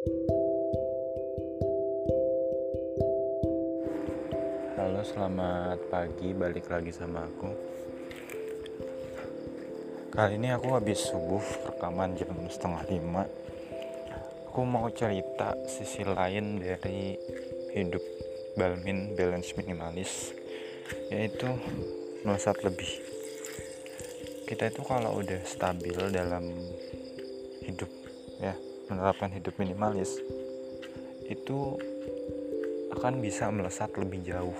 [0.00, 0.16] Halo,
[5.04, 6.32] selamat pagi.
[6.32, 7.52] Balik lagi sama aku.
[10.08, 13.28] Kali ini aku habis subuh rekaman jam setengah lima.
[14.48, 17.20] Aku mau cerita sisi lain dari
[17.76, 18.00] hidup
[18.56, 20.32] Balmin balance minimalis,
[21.12, 21.60] yaitu
[22.24, 22.88] melesat lebih.
[24.48, 26.56] Kita itu kalau udah stabil dalam
[27.68, 27.92] hidup,
[28.40, 28.56] ya
[28.90, 30.18] menerapkan hidup minimalis,
[31.30, 31.78] itu
[32.90, 34.58] akan bisa melesat lebih jauh.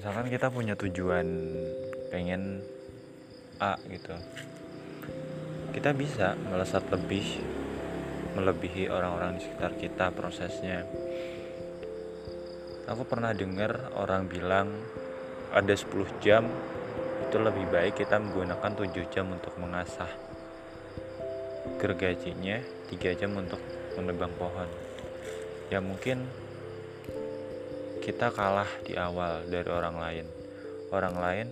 [0.00, 1.26] Misalkan kita punya tujuan
[2.08, 2.64] pengen
[3.58, 4.14] A gitu
[5.78, 7.38] kita bisa melesat lebih
[8.34, 10.82] melebihi orang-orang di sekitar kita prosesnya.
[12.90, 14.74] Aku pernah dengar orang bilang
[15.52, 16.48] ada 10 jam
[17.28, 20.08] itu lebih baik kita menggunakan 7 jam untuk mengasah
[21.78, 22.60] gergajinya
[22.90, 23.62] 3 jam untuk
[23.96, 24.68] menebang pohon.
[25.72, 26.26] Ya mungkin
[28.04, 30.26] kita kalah di awal dari orang lain.
[30.92, 31.48] Orang lain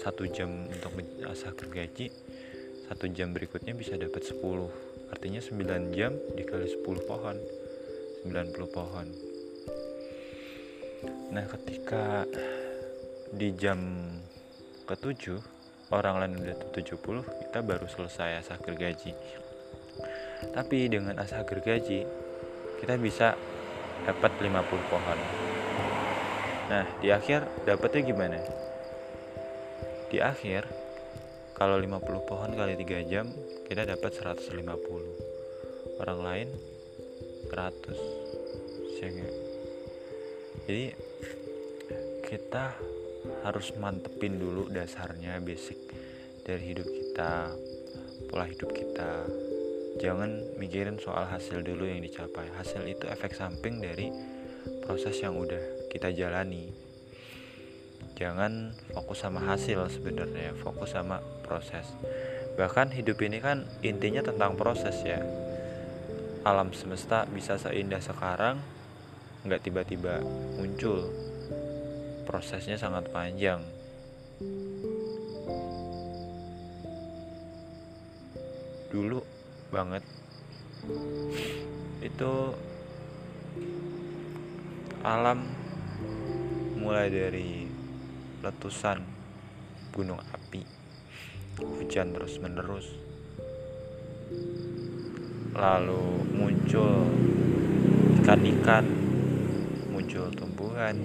[0.00, 2.10] satu jam untuk mengasah gergaji
[2.92, 4.36] satu jam berikutnya bisa dapat 10
[5.08, 7.36] artinya 9 jam dikali 10 pohon.
[8.28, 9.06] 90 pohon.
[11.32, 12.28] Nah ketika
[13.32, 13.80] di jam
[14.84, 15.40] ketujuh
[15.88, 19.16] orang lain udah 70 kita baru selesai asah gergaji
[20.50, 22.02] tapi dengan asah gergaji
[22.82, 23.38] kita bisa
[24.02, 25.18] dapat 50 pohon.
[26.66, 28.38] Nah di akhir dapatnya gimana?
[30.10, 30.66] Di akhir
[31.54, 33.30] kalau 50 pohon kali 3 jam
[33.70, 36.48] kita dapat 150 orang lain
[37.46, 38.22] 100
[40.62, 40.94] jadi
[42.26, 42.64] kita
[43.44, 45.78] harus mantepin dulu dasarnya basic
[46.46, 47.50] dari hidup kita
[48.30, 49.26] pola hidup kita
[50.02, 52.50] jangan mikirin soal hasil dulu yang dicapai.
[52.58, 54.10] Hasil itu efek samping dari
[54.82, 56.74] proses yang udah kita jalani.
[58.18, 61.86] Jangan fokus sama hasil sebenarnya fokus sama proses.
[62.58, 65.22] Bahkan hidup ini kan intinya tentang proses ya.
[66.42, 68.58] Alam semesta bisa seindah sekarang
[69.46, 70.18] nggak tiba-tiba
[70.58, 71.14] muncul.
[72.26, 73.62] Prosesnya sangat panjang.
[78.90, 79.41] Dulu
[79.72, 80.04] banget.
[82.04, 82.52] Itu
[85.02, 85.48] alam
[86.78, 87.66] mulai dari
[88.44, 89.02] letusan
[89.90, 90.62] gunung api
[91.58, 92.86] hujan terus menerus
[95.52, 97.06] lalu muncul
[98.22, 98.86] ikan-ikan
[99.92, 100.96] muncul tumbuhan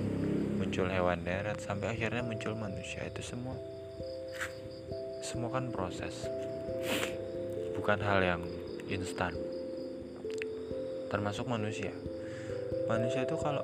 [0.57, 3.05] muncul hewan darat sampai akhirnya muncul manusia.
[3.05, 3.57] Itu semua
[5.21, 6.25] semua kan proses
[7.77, 8.41] bukan hal yang
[8.89, 9.37] instan.
[11.13, 11.93] Termasuk manusia.
[12.89, 13.61] Manusia itu kalau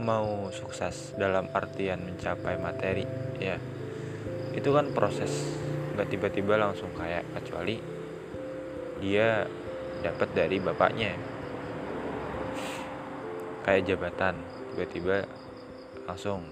[0.00, 3.04] mau sukses dalam artian mencapai materi
[3.36, 3.60] ya
[4.56, 5.54] itu kan proses.
[5.94, 7.76] Nggak tiba-tiba langsung kayak kecuali
[8.98, 9.44] dia
[10.00, 11.12] dapat dari bapaknya.
[13.68, 14.34] Kayak jabatan
[14.72, 15.28] tiba-tiba
[16.08, 16.48] langsung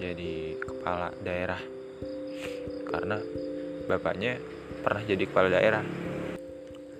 [0.00, 1.60] jadi kepala daerah.
[2.88, 3.20] Karena
[3.84, 4.40] bapaknya
[4.80, 5.84] pernah jadi kepala daerah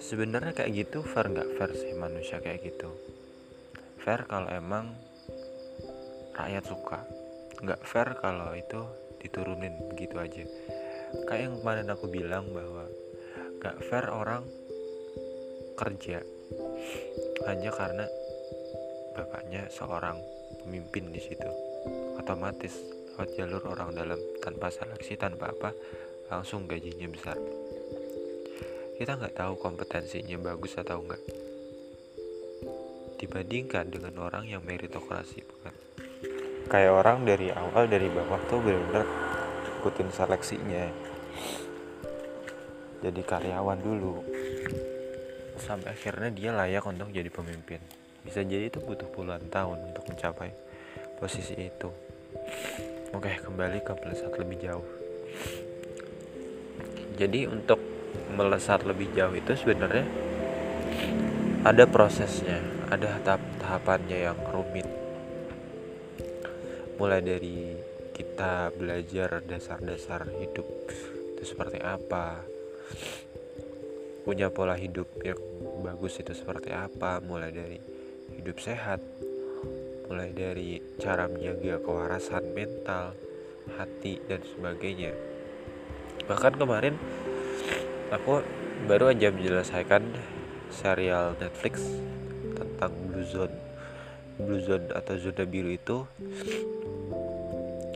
[0.04, 1.56] sebenarnya kayak gitu fair nggak?
[1.56, 2.92] Fair sih manusia kayak gitu.
[4.04, 4.92] Fair kalau emang
[6.36, 7.00] rakyat suka.
[7.64, 8.84] Nggak fair kalau itu
[9.24, 10.44] diturunin begitu aja.
[11.24, 12.84] Kayak yang kemarin aku bilang bahwa
[13.64, 14.44] nggak fair orang
[15.74, 16.20] kerja
[17.48, 18.04] hanya karena
[19.16, 20.20] bapaknya seorang
[20.60, 21.48] pemimpin di situ.
[22.20, 22.76] Otomatis
[23.16, 25.70] lewat jalur orang dalam tanpa seleksi tanpa apa
[26.28, 27.38] langsung gajinya besar
[28.94, 31.18] kita nggak tahu kompetensinya bagus atau enggak
[33.18, 35.74] dibandingkan dengan orang yang meritokrasi bukan?
[36.68, 39.06] Kayak orang dari awal dari bawah tuh benar-benar
[39.80, 40.84] ikutin seleksinya.
[43.04, 44.24] Jadi karyawan dulu.
[45.60, 47.80] Sampai akhirnya dia layak untuk jadi pemimpin.
[48.24, 50.52] Bisa jadi itu butuh puluhan tahun untuk mencapai
[51.20, 51.88] posisi itu.
[53.12, 54.88] Oke kembali ke pelesat lebih jauh.
[57.14, 57.78] Jadi untuk
[58.34, 60.04] melesat lebih jauh itu sebenarnya
[61.64, 62.60] ada prosesnya,
[62.92, 64.84] ada tahap-tahapannya yang rumit.
[67.00, 67.72] Mulai dari
[68.12, 70.66] kita belajar dasar-dasar hidup
[71.34, 72.44] itu seperti apa,
[74.22, 75.40] punya pola hidup yang
[75.80, 77.80] bagus itu seperti apa, mulai dari
[78.36, 79.00] hidup sehat,
[80.06, 83.16] mulai dari cara menjaga kewarasan mental,
[83.80, 85.16] hati dan sebagainya.
[86.28, 86.94] Bahkan kemarin
[88.12, 88.44] aku
[88.84, 90.02] baru aja menyelesaikan
[90.68, 91.80] serial Netflix
[92.52, 93.54] tentang Blue Zone.
[94.34, 96.02] Blue Zone atau zona biru itu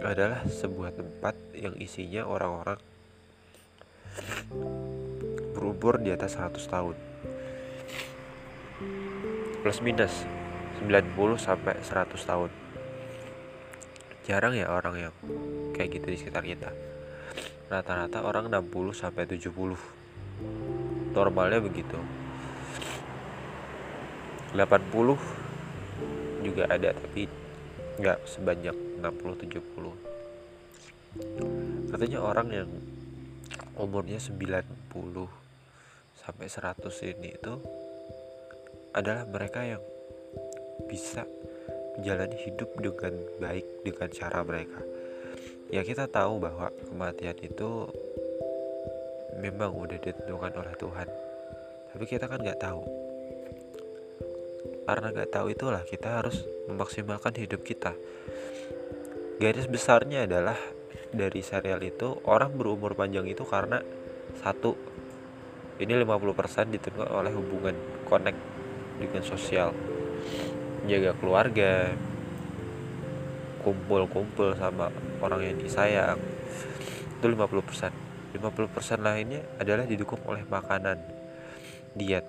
[0.07, 2.79] adalah sebuah tempat yang isinya orang-orang
[5.53, 6.97] berumur di atas 100 tahun.
[9.59, 10.23] Plus minus
[10.79, 12.51] 90 sampai 100 tahun.
[14.31, 15.15] Jarang ya orang yang
[15.75, 16.71] kayak gitu di sekitar kita.
[17.67, 19.98] Rata-rata orang 60 sampai 70
[21.13, 21.99] normalnya begitu.
[24.57, 27.29] 80 juga ada tapi
[27.99, 32.71] nggak sebanyak 60 70 artinya orang yang
[33.77, 34.63] umurnya 90
[36.15, 37.59] sampai 100 ini itu
[38.95, 39.83] adalah mereka yang
[40.89, 41.27] bisa
[41.99, 44.79] menjalani hidup dengan baik dengan cara mereka.
[45.69, 47.91] Ya kita tahu bahwa kematian itu
[49.39, 51.09] memang udah ditentukan oleh Tuhan.
[51.95, 52.83] Tapi kita kan nggak tahu.
[54.85, 57.95] Karena nggak tahu itulah kita harus memaksimalkan hidup kita.
[59.39, 60.59] Garis besarnya adalah
[61.15, 63.81] dari serial itu orang berumur panjang itu karena
[64.43, 64.75] satu
[65.79, 67.77] ini 50% ditentukan oleh hubungan
[68.11, 68.41] connect
[68.99, 69.71] dengan sosial.
[70.91, 71.95] Jaga keluarga
[73.63, 74.91] kumpul-kumpul sama
[75.23, 76.19] orang yang disayang
[77.19, 81.01] itu 50% 50% lainnya adalah didukung oleh makanan.
[81.97, 82.27] Diet.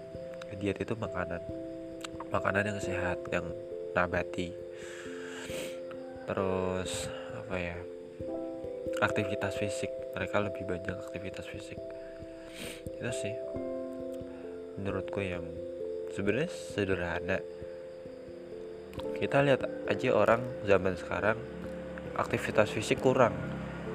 [0.55, 1.43] Diet itu makanan.
[2.31, 3.45] Makanan yang sehat yang
[3.91, 4.55] nabati.
[6.29, 7.77] Terus apa ya
[9.03, 9.91] aktivitas fisik.
[10.15, 11.79] Mereka lebih banyak aktivitas fisik.
[12.95, 13.35] Itu sih.
[14.79, 15.43] Menurutku yang
[16.15, 17.37] sebenarnya sederhana.
[19.19, 21.37] Kita lihat aja orang zaman sekarang
[22.15, 23.35] aktivitas fisik kurang.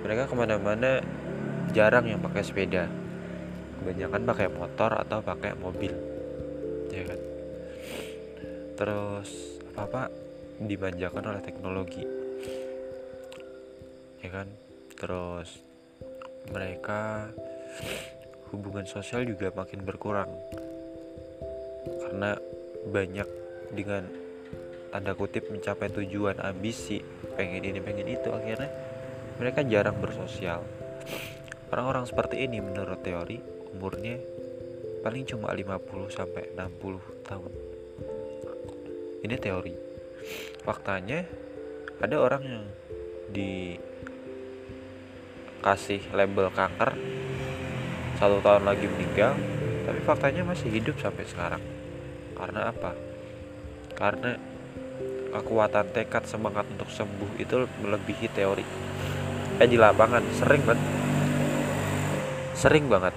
[0.04, 1.00] Mereka ke mana-mana
[1.75, 2.87] jarang yang pakai sepeda.
[3.82, 5.91] Kebanyakan pakai motor atau pakai mobil.
[6.94, 7.21] Ya kan?
[8.79, 9.29] Terus
[9.75, 10.03] apa apa
[10.62, 12.06] dimanjakan oleh teknologi.
[14.23, 14.47] Ya kan?
[14.94, 15.59] Terus
[16.55, 17.26] mereka
[18.55, 20.31] hubungan sosial juga makin berkurang.
[22.06, 22.38] Karena
[22.87, 23.29] banyak
[23.75, 24.06] dengan
[24.94, 27.03] tanda kutip mencapai tujuan ambisi
[27.35, 28.71] pengen ini pengen itu akhirnya
[29.43, 30.62] mereka jarang bersosial
[31.75, 33.43] orang-orang seperti ini menurut teori
[33.75, 34.15] umurnya
[35.03, 35.75] paling cuma 50
[36.06, 37.50] sampai 60 tahun.
[39.26, 39.75] Ini teori.
[40.62, 41.26] Faktanya
[41.99, 42.62] ada orang yang
[45.67, 46.94] dikasih label kanker
[48.23, 49.35] satu tahun lagi meninggal
[49.82, 51.59] tapi faktanya masih hidup sampai sekarang.
[52.38, 52.94] Karena apa?
[53.99, 54.38] Karena
[55.35, 58.62] kekuatan tekad semangat untuk sembuh itu melebihi teori.
[59.59, 61.03] Eh di lapangan sering banget
[62.54, 63.12] sering banget.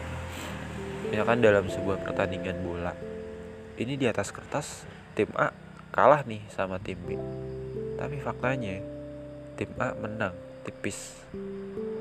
[1.13, 2.91] Ya kan dalam sebuah pertandingan bola.
[3.77, 5.53] Ini di atas kertas tim A
[5.93, 7.15] kalah nih sama tim B.
[7.95, 8.81] Tapi faktanya
[9.55, 10.33] tim A menang
[10.65, 11.21] tipis.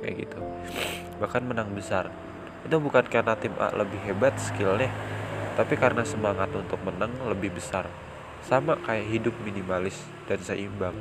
[0.03, 0.41] Kayak gitu.
[1.23, 2.11] Bahkan menang besar.
[2.65, 4.91] Itu bukan karena tim A lebih hebat skillnya
[5.57, 7.89] tapi karena semangat untuk menang lebih besar.
[8.45, 9.97] Sama kayak hidup minimalis
[10.29, 10.95] dan seimbang.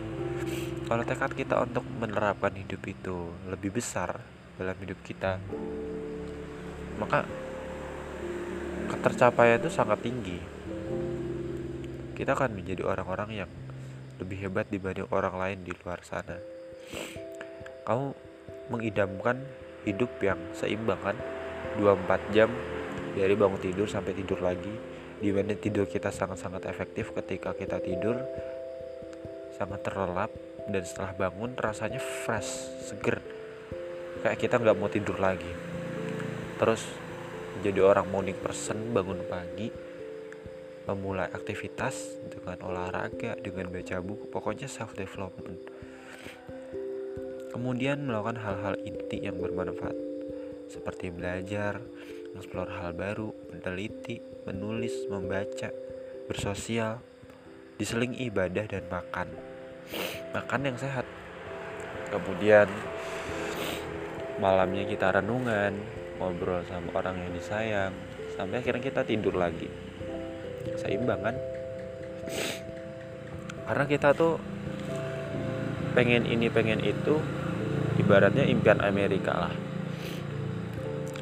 [0.88, 4.24] Kalau tekad kita untuk menerapkan hidup itu lebih besar
[4.56, 5.38] dalam hidup kita
[6.96, 7.28] maka
[8.92, 10.56] ketercapaian itu sangat tinggi
[12.16, 13.52] kita akan menjadi orang-orang yang
[14.24, 16.40] lebih hebat dibanding orang lain di luar sana.
[17.84, 18.16] Kamu
[18.72, 19.44] mengidamkan
[19.84, 21.20] hidup yang seimbang kan?
[21.76, 22.48] 24 jam
[23.14, 24.72] dari bangun tidur sampai tidur lagi
[25.20, 28.16] di mana tidur kita sangat-sangat efektif ketika kita tidur
[29.60, 30.32] sangat terlelap
[30.72, 33.20] dan setelah bangun rasanya fresh seger
[34.24, 35.48] kayak kita nggak mau tidur lagi
[36.56, 36.84] terus
[37.64, 39.72] jadi orang morning person bangun pagi
[40.86, 45.58] memulai aktivitas dengan olahraga, dengan baca buku, pokoknya self development.
[47.50, 49.96] Kemudian melakukan hal-hal inti yang bermanfaat
[50.70, 51.82] seperti belajar,
[52.34, 55.72] mengeksplor hal baru, meneliti, menulis, membaca,
[56.28, 57.00] bersosial,
[57.80, 59.32] diseling ibadah dan makan.
[60.36, 61.08] Makan yang sehat.
[62.12, 62.68] Kemudian
[64.38, 67.94] malamnya kita renungan, ngobrol sama orang yang disayang,
[68.36, 69.68] sampai akhirnya kita tidur lagi.
[70.80, 71.36] Seimbang kan?
[73.66, 74.38] Karena kita tuh
[75.96, 77.18] pengen ini pengen itu
[78.00, 79.54] ibaratnya impian Amerika lah.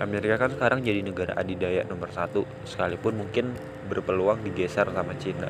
[0.01, 3.55] Amerika kan sekarang jadi negara adidaya nomor satu sekalipun mungkin
[3.87, 5.47] berpeluang digeser sama Cina.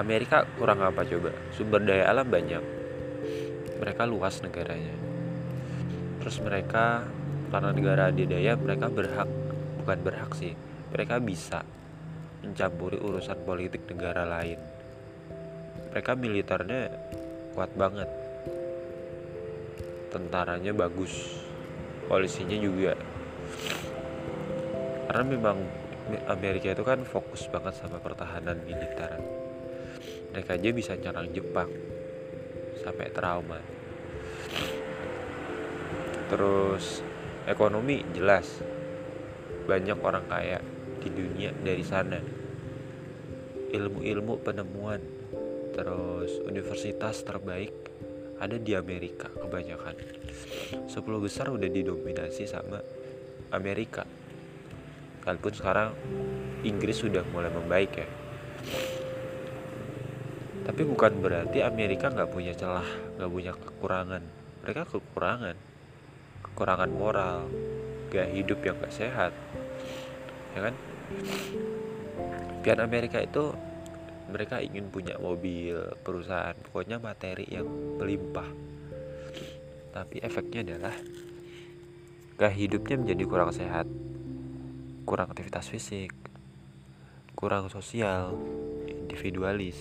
[0.00, 1.30] Amerika kurang apa coba?
[1.52, 2.64] Sumber daya alam banyak.
[3.78, 5.09] Mereka luas negaranya
[6.20, 7.02] terus mereka
[7.50, 9.28] karena negara adidaya mereka berhak
[9.82, 10.54] bukan berhak sih
[10.90, 11.64] mereka bisa
[12.40, 14.58] mencampuri urusan politik negara lain.
[15.94, 16.90] Mereka militernya
[17.54, 18.08] kuat banget.
[20.10, 21.14] Tentaranya bagus.
[22.10, 22.98] Polisinya juga.
[25.06, 25.58] Karena memang
[26.26, 29.14] Amerika itu kan fokus banget sama pertahanan militer.
[30.34, 31.70] Mereka aja bisa nyerang Jepang.
[32.82, 33.60] Sampai trauma
[36.30, 37.02] terus
[37.50, 38.62] ekonomi jelas.
[39.66, 40.62] Banyak orang kaya
[41.02, 42.22] di dunia dari sana.
[43.74, 45.02] Ilmu-ilmu penemuan.
[45.74, 47.74] Terus universitas terbaik
[48.38, 49.94] ada di Amerika kebanyakan.
[50.86, 52.78] 10 besar udah didominasi sama
[53.50, 54.06] Amerika.
[55.26, 55.94] Walaupun sekarang
[56.66, 58.08] Inggris sudah mulai membaik ya.
[60.66, 62.86] Tapi bukan berarti Amerika nggak punya celah
[63.18, 64.22] nggak punya kekurangan.
[64.66, 65.69] Mereka kekurangan
[66.52, 67.48] kekurangan moral
[68.10, 69.32] gak hidup yang gak sehat
[70.54, 70.74] ya kan
[72.60, 73.54] pian Amerika itu
[74.30, 75.74] mereka ingin punya mobil
[76.06, 77.66] perusahaan pokoknya materi yang
[77.98, 78.46] melimpah
[79.90, 80.94] tapi efeknya adalah
[82.38, 83.86] gak hidupnya menjadi kurang sehat
[85.10, 86.14] kurang aktivitas fisik,
[87.34, 88.30] kurang sosial,
[88.86, 89.74] individualis.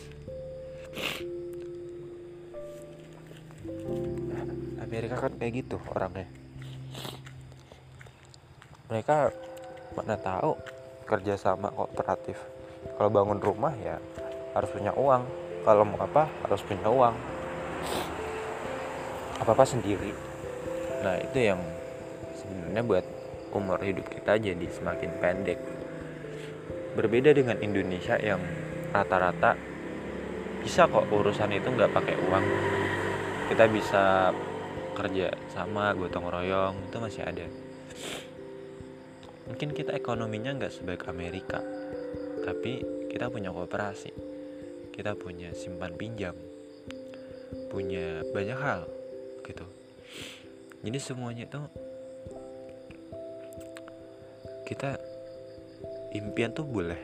[4.82, 6.26] Amerika kan kayak gitu orangnya.
[8.90, 9.30] Mereka
[9.94, 10.58] mana tahu
[11.06, 12.42] kerja sama kooperatif.
[12.98, 14.02] Kalau bangun rumah ya
[14.58, 15.30] harus punya uang.
[15.62, 17.14] Kalau mau apa harus punya uang.
[19.46, 20.10] Apa-apa sendiri.
[21.06, 21.62] Nah, itu yang
[22.34, 23.06] sebenarnya buat
[23.54, 25.62] umur hidup kita jadi semakin pendek.
[26.98, 28.42] Berbeda dengan Indonesia yang
[28.90, 29.54] rata-rata
[30.66, 32.46] bisa kok urusan itu nggak pakai uang.
[33.54, 34.34] Kita bisa
[34.98, 37.46] kerja sama gotong royong itu masih ada.
[39.50, 41.58] Mungkin kita ekonominya nggak sebaik Amerika,
[42.46, 44.14] tapi kita punya kooperasi,
[44.94, 46.38] kita punya simpan pinjam,
[47.74, 48.86] punya banyak hal
[49.42, 49.66] gitu.
[50.86, 51.60] Jadi semuanya itu
[54.70, 55.02] kita
[56.14, 57.02] impian tuh boleh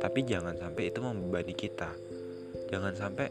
[0.00, 1.92] tapi jangan sampai itu membebani kita.
[2.66, 3.30] Jangan sampai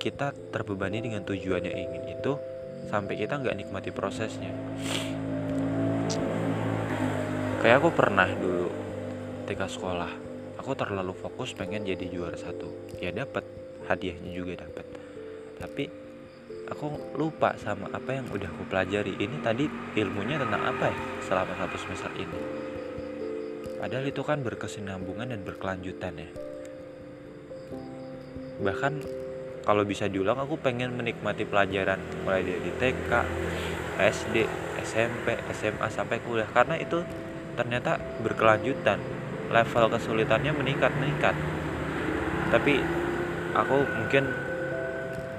[0.00, 2.32] kita terbebani dengan tujuan yang ingin itu
[2.88, 4.52] sampai kita nggak nikmati prosesnya
[7.64, 8.68] kayak aku pernah dulu
[9.48, 10.12] ketika sekolah
[10.60, 12.68] aku terlalu fokus pengen jadi juara satu.
[13.00, 13.40] Ya dapat
[13.88, 14.84] hadiahnya juga dapat
[15.56, 15.88] tapi
[16.68, 19.16] aku lupa sama apa yang udah aku pelajari.
[19.16, 19.64] Ini tadi
[19.96, 22.38] ilmunya tentang apa ya selama satu semester ini?
[23.80, 26.28] Padahal itu kan berkesinambungan dan berkelanjutan ya.
[28.60, 28.92] Bahkan
[29.64, 31.96] kalau bisa diulang aku pengen menikmati pelajaran
[32.28, 33.12] mulai dari TK
[33.96, 34.36] SD
[34.84, 36.48] SMP SMA sampai kuliah.
[36.52, 37.00] Karena itu
[37.54, 39.00] ternyata berkelanjutan.
[39.44, 41.36] Level kesulitannya meningkat meningkat
[42.54, 42.78] tapi
[43.50, 44.30] aku mungkin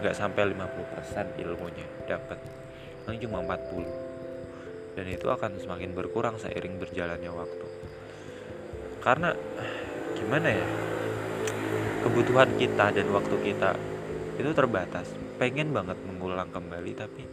[0.04, 2.36] nggak sampai 50% ilmunya dapat
[3.08, 7.68] paling cuma 40 dan itu akan semakin berkurang seiring berjalannya waktu.
[9.04, 9.32] Karena
[10.16, 10.68] gimana ya
[12.04, 13.76] kebutuhan kita dan waktu kita
[14.36, 15.12] itu terbatas.
[15.36, 17.24] Pengen banget mengulang kembali tapi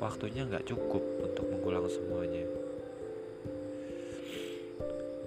[0.00, 2.59] waktunya nggak cukup untuk mengulang semuanya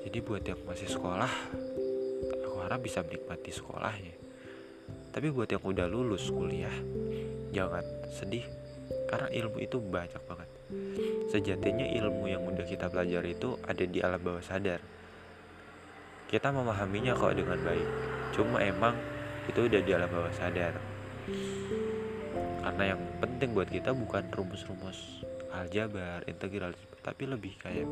[0.03, 1.31] jadi buat yang masih sekolah
[2.43, 4.24] aku harap bisa menikmati sekolahnya
[5.13, 6.74] tapi buat yang udah lulus kuliah,
[7.53, 8.50] jangan sedih
[9.05, 10.50] karena ilmu itu banyak banget.
[11.29, 14.81] Sejatinya ilmu yang udah kita pelajari itu ada di alam bawah sadar.
[16.25, 17.88] Kita memahaminya kok dengan baik.
[18.33, 18.98] Cuma emang
[19.45, 20.81] itu udah di alam bawah sadar.
[22.65, 25.22] Karena yang penting buat kita bukan rumus-rumus
[25.53, 27.83] aljabar, integral, tapi lebih kayak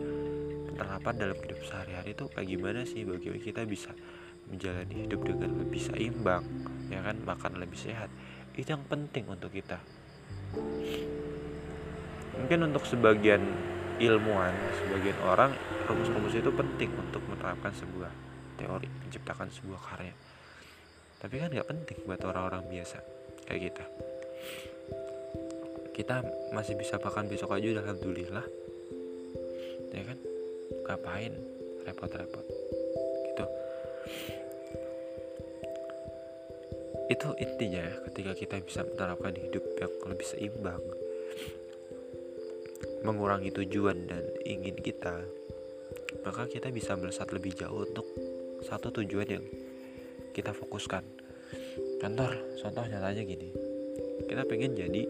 [0.72, 3.04] penerapan dalam hidup sehari-hari itu kayak gimana sih?
[3.04, 3.92] Bagaimana kita bisa
[4.48, 6.44] menjalani hidup dengan lebih seimbang
[6.88, 7.20] ya kan?
[7.20, 8.08] Makan lebih sehat.
[8.56, 9.78] Itu yang penting untuk kita.
[12.40, 13.44] Mungkin untuk sebagian
[14.02, 15.54] ilmuwan sebagian orang
[15.86, 18.10] rumus-rumus itu penting untuk menerapkan sebuah
[18.58, 20.16] teori menciptakan sebuah karya.
[21.22, 22.98] Tapi kan nggak penting buat orang-orang biasa
[23.46, 23.86] kayak kita.
[25.92, 26.24] Kita
[26.56, 28.46] masih bisa makan besok aja udah alhamdulillah
[29.92, 30.18] ya kan?
[30.88, 31.34] Ngapain?
[31.84, 32.46] Repot-repot.
[33.28, 33.46] Gitu.
[37.12, 40.84] Itu intinya ya ketika kita bisa menerapkan hidup yang lebih seimbang
[43.02, 45.26] mengurangi tujuan dan ingin kita
[46.22, 48.06] maka kita bisa melesat lebih jauh untuk
[48.62, 49.46] satu tujuan yang
[50.32, 51.02] kita fokuskan.
[51.98, 52.30] Contoh
[52.62, 53.50] contoh nyatanya gini.
[54.30, 55.02] Kita pengen jadi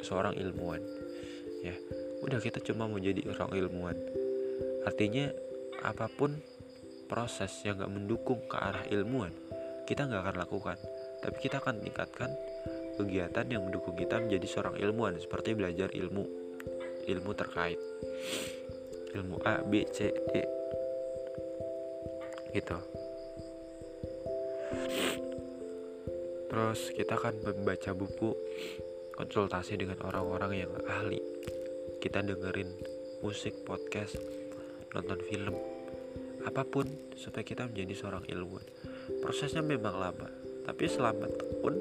[0.00, 0.80] seorang ilmuwan
[1.64, 1.74] ya
[2.24, 3.96] udah kita cuma mau jadi orang ilmuwan.
[4.88, 5.28] Artinya
[5.84, 6.40] apa pun
[7.04, 9.32] proses yang gak mendukung ke arah ilmuwan
[9.84, 10.78] kita nggak akan lakukan.
[11.20, 12.32] Tapi kita akan tingkatkan
[12.96, 16.24] kegiatan yang mendukung kita menjadi seorang ilmuwan seperti belajar ilmu
[17.04, 17.80] ilmu terkait.
[19.14, 20.34] Ilmu A, B, C, D.
[22.50, 22.78] Gitu.
[26.50, 28.30] Terus kita akan membaca buku
[29.14, 31.33] konsultasi dengan orang-orang yang ahli
[32.04, 32.68] kita dengerin
[33.24, 34.20] musik, podcast,
[34.92, 35.56] nonton film
[36.44, 36.84] apa pun
[37.16, 38.68] supaya kita menjadi seorang ilmuwan.
[39.24, 40.28] Prosesnya memang lama
[40.68, 41.24] tapi selama
[41.64, 41.72] pun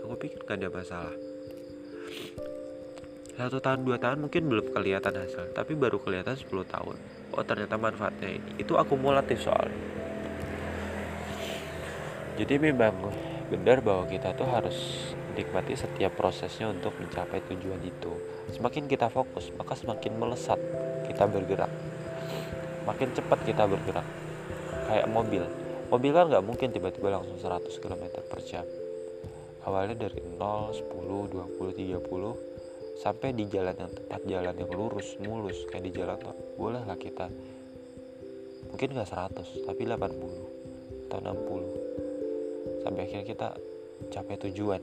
[0.00, 1.16] aku pikir gak ada masalah.
[3.36, 6.96] Satu tahun dua tahun mungkin belum kelihatan hasil tapi baru kelihatan 10 tahun.
[7.36, 9.76] Oh ternyata manfaatnya ini itu akumulatif soalnya.
[12.40, 13.12] Jadi memang
[13.52, 18.12] benar bahwa kita tuh harus menikmati setiap prosesnya untuk mencapai tujuan itu.
[18.52, 20.60] Semakin kita fokus maka semakin melesat
[21.08, 21.72] kita bergerak.
[22.84, 24.04] Makin cepat kita bergerak.
[24.92, 25.42] Kayak mobil.
[25.88, 28.68] Mobil kan nggak mungkin tiba-tiba langsung 100 km per jam.
[29.64, 35.64] Awalnya dari 0, 10, 20, 30 sampai di jalan yang tepat jalan yang lurus mulus
[35.72, 36.36] kayak di jalan tol.
[36.60, 37.32] Bolehlah kita
[38.68, 43.48] mungkin nggak 100 tapi 80 atau 60 sampai akhirnya kita
[44.08, 44.80] capai tujuan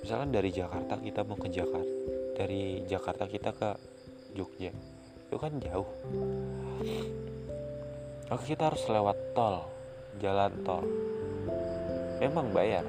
[0.00, 1.94] misalkan dari Jakarta kita mau ke Jakarta
[2.34, 3.70] dari Jakarta kita ke
[4.34, 4.74] Jogja
[5.24, 5.88] itu kan jauh.
[8.30, 9.66] Oke kita harus lewat tol
[10.22, 10.86] jalan tol.
[12.22, 12.86] Memang bayar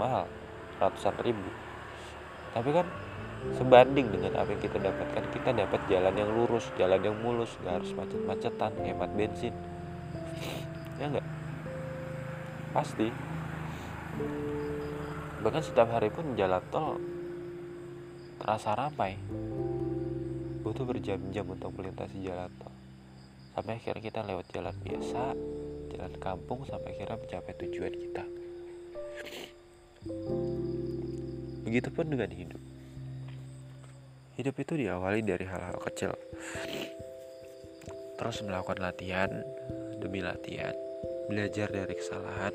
[0.00, 0.24] mahal
[0.80, 1.48] ratusan ribu.
[2.52, 2.86] Tapi kan
[3.56, 7.82] sebanding dengan apa yang kita dapatkan kita dapat jalan yang lurus jalan yang mulus gak
[7.82, 9.54] harus macet-macetan hemat bensin.
[11.00, 11.26] Ya enggak
[12.72, 13.12] pasti
[15.42, 17.02] bahkan setiap hari pun jalan tol
[18.38, 19.18] terasa ramai.
[20.62, 22.70] Butuh berjam-jam untuk melintasi jalan tol.
[23.52, 25.22] Sampai akhirnya kita lewat jalan biasa
[25.92, 28.24] jalan kampung sampai akhirnya mencapai tujuan kita.
[31.66, 32.62] Begitupun dengan hidup.
[34.38, 36.16] Hidup itu diawali dari hal-hal kecil.
[38.16, 39.30] Terus melakukan latihan
[39.98, 40.74] demi latihan
[41.30, 42.54] belajar dari kesalahan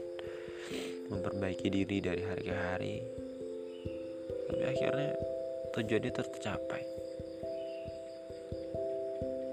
[1.08, 2.96] memperbaiki diri dari hari ke hari.
[4.48, 5.12] Sampai akhirnya
[5.76, 6.82] tujuan itu tercapai.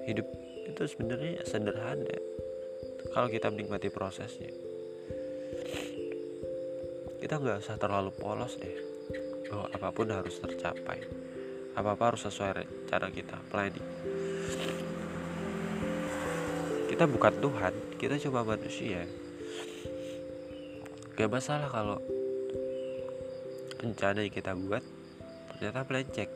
[0.06, 0.26] Hidup
[0.68, 2.16] itu sebenarnya sederhana.
[3.14, 4.50] Kalau kita menikmati prosesnya
[7.24, 8.76] kita nggak usah terlalu polos deh.
[9.48, 11.00] Bahwa apa pun harus tercapai.
[11.74, 13.88] Apa-apa harus sesuai cara kita planning
[16.94, 19.02] kita bukan Tuhan kita cuma manusia
[21.14, 21.98] gak masalah kalau
[23.79, 24.83] rencana yang kita buat
[25.55, 26.31] ternyata melenceng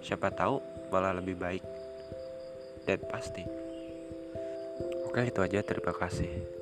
[0.00, 1.64] siapa tahu malah lebih baik
[2.88, 3.44] dan pasti.
[5.04, 5.60] Oke itu aja.
[5.60, 6.59] Terima kasih